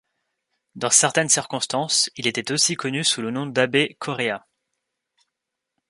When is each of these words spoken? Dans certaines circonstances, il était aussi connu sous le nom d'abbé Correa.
Dans 0.73 0.89
certaines 0.89 1.29
circonstances, 1.29 2.09
il 2.15 2.25
était 2.25 2.51
aussi 2.51 2.73
connu 2.75 3.03
sous 3.03 3.21
le 3.21 3.29
nom 3.29 3.45
d'abbé 3.45 3.97
Correa. 3.99 4.47